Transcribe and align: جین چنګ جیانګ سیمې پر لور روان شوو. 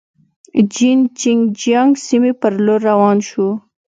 جین 0.73 0.99
چنګ 1.19 1.41
جیانګ 1.59 1.93
سیمې 2.05 2.31
پر 2.41 2.53
لور 2.65 2.79
روان 2.89 3.17
شوو. 3.27 3.49